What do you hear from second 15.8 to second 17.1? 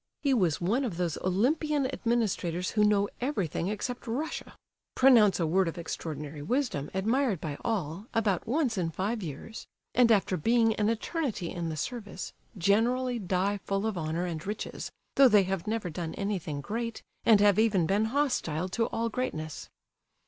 done anything great,